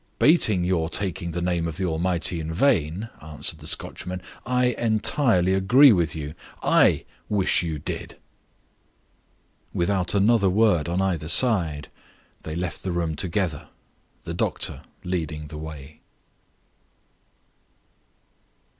"Bating 0.17 0.63
your 0.63 0.89
taking 0.89 1.29
the 1.29 1.43
name 1.43 1.67
of 1.67 1.77
the 1.77 1.85
Almighty 1.85 2.39
in 2.39 2.51
vain," 2.51 3.09
answered 3.21 3.59
the 3.59 3.67
Scotchman, 3.67 4.19
"I 4.47 4.69
entirely 4.71 5.53
agree 5.53 5.93
with 5.93 6.15
you. 6.15 6.33
I 6.63 7.05
wish 7.29 7.61
you 7.61 7.77
did." 7.77 8.17
Without 9.75 10.15
another 10.15 10.49
word 10.49 10.89
on 10.89 11.03
either 11.03 11.29
side, 11.29 11.91
they 12.41 12.55
left 12.55 12.81
the 12.81 12.91
room 12.91 13.15
together 13.15 13.67
the 14.23 14.33
doctor 14.33 14.81
leading 15.03 15.49
the 15.49 15.59
way. 15.59 16.01